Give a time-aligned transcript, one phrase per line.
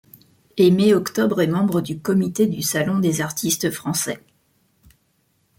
[0.57, 4.19] Aimé Octobre est membre du comité du Salon des artistes français.